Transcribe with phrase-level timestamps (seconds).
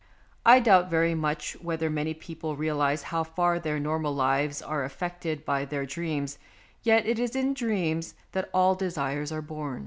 [0.43, 5.45] I doubt very much whether many people realize how far their normal lives are affected
[5.45, 6.39] by their dreams;
[6.81, 9.79] yet it is in dreams that all desires are born.